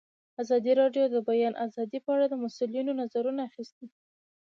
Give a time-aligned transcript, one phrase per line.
[0.41, 3.87] ازادي راډیو د د بیان آزادي په اړه د مسؤلینو نظرونه اخیستي.